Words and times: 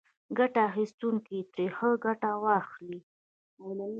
ګټه 0.37 0.59
اخیستونکي 0.69 1.37
ترې 1.53 1.65
ښه 1.75 1.89
ګټه 2.05 2.31
واخلي. 2.43 2.99